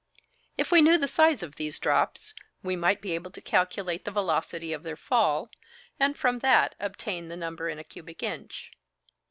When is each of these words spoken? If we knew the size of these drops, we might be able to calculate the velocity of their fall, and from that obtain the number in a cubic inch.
If 0.57 0.71
we 0.71 0.81
knew 0.81 0.97
the 0.97 1.07
size 1.07 1.43
of 1.43 1.57
these 1.57 1.77
drops, 1.77 2.33
we 2.63 2.75
might 2.75 3.01
be 3.01 3.11
able 3.11 3.29
to 3.29 3.39
calculate 3.39 4.03
the 4.03 4.09
velocity 4.09 4.73
of 4.73 4.81
their 4.81 4.95
fall, 4.95 5.51
and 5.99 6.17
from 6.17 6.39
that 6.39 6.73
obtain 6.79 7.27
the 7.27 7.37
number 7.37 7.69
in 7.69 7.77
a 7.77 7.83
cubic 7.83 8.23
inch. 8.23 8.71